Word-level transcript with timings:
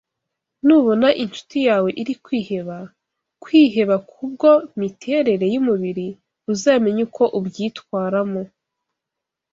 Nubona 0.65 1.07
inshuti 1.23 1.57
yawe 1.67 1.89
iri 2.01 2.13
kwiheba 2.23 2.77
kwiheba 3.43 3.95
kubwo 4.11 4.49
miterere 4.79 5.45
y’umubiri 5.53 6.07
uzamenye 6.53 7.01
uko 7.07 7.23
ubyitwaramo 7.39 8.41